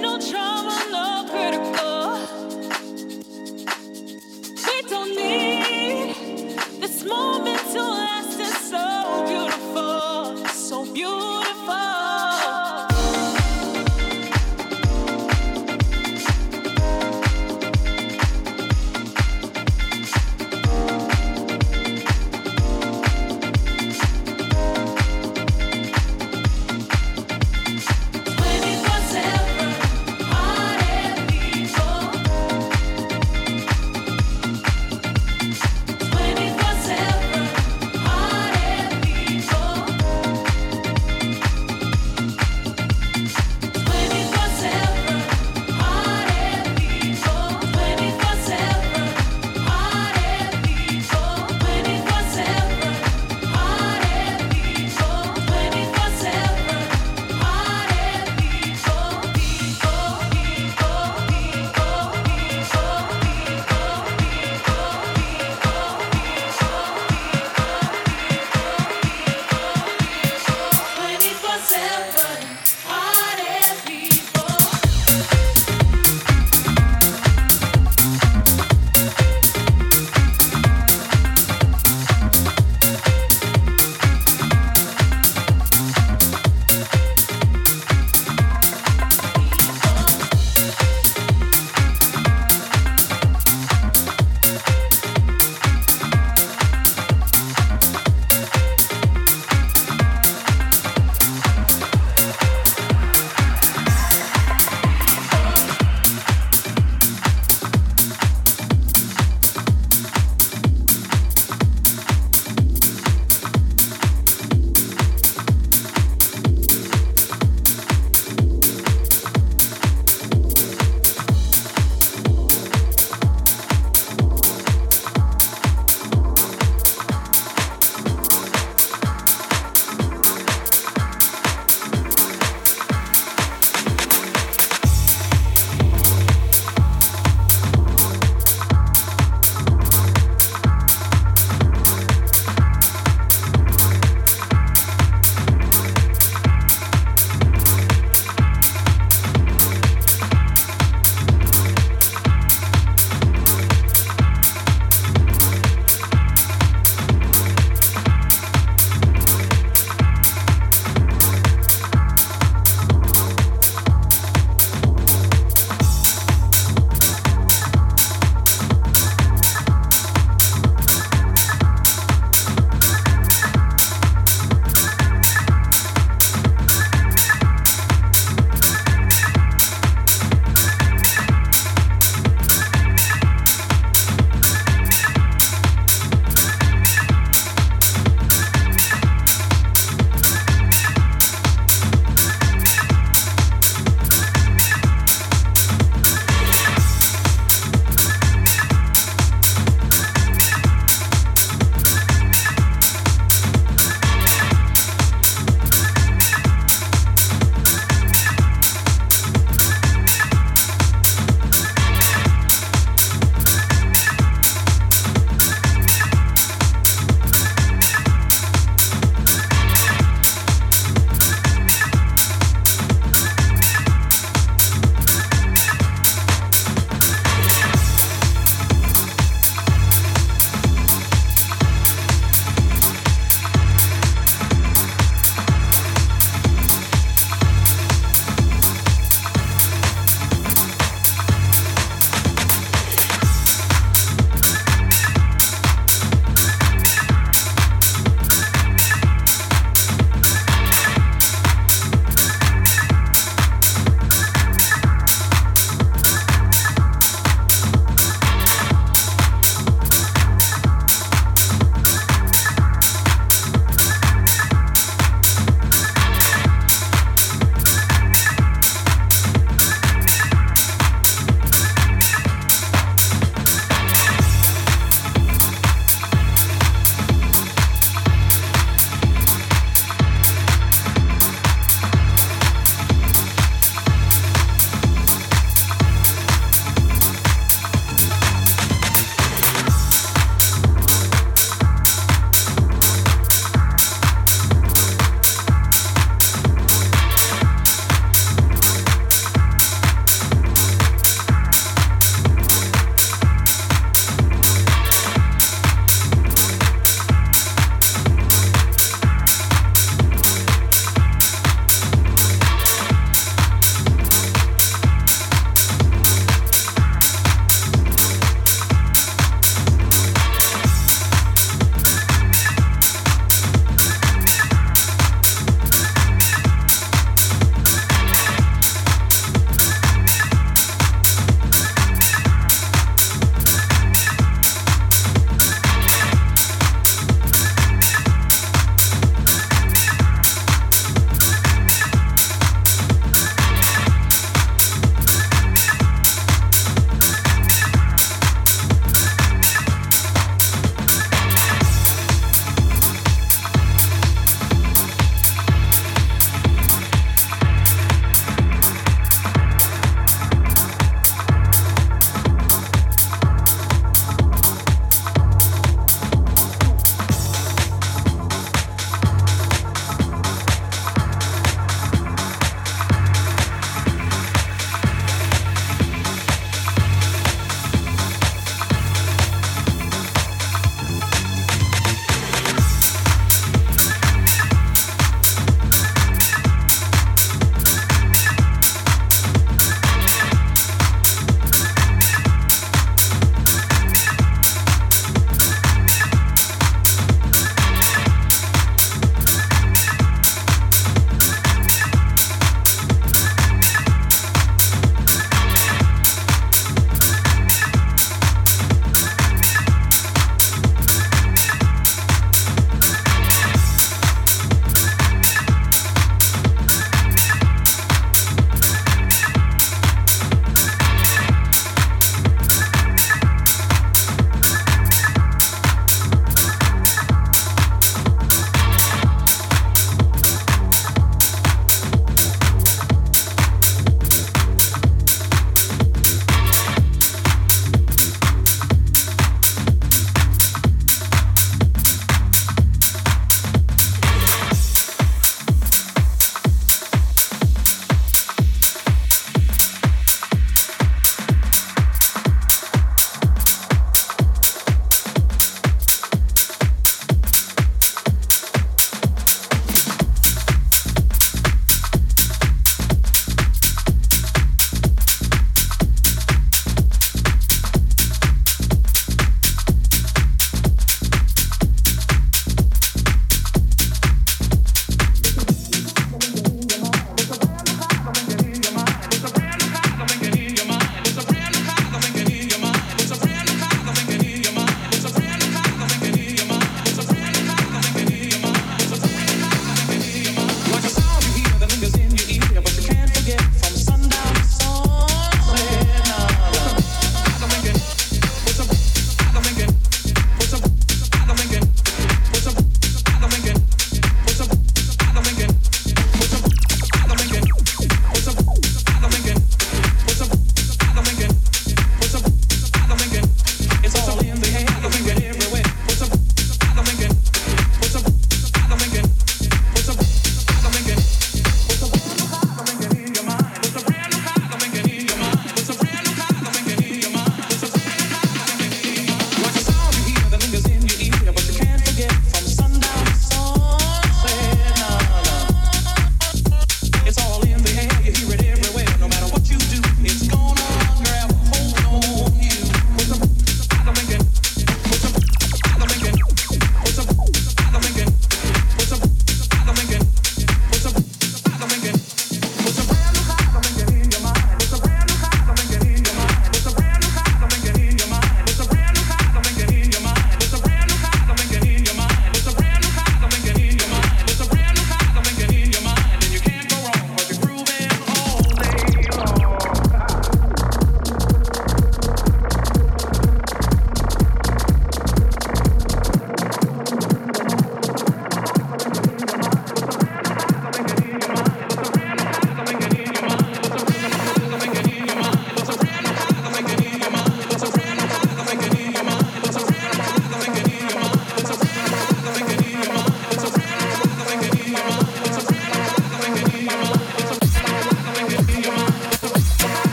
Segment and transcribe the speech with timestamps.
[0.00, 0.59] no trouble.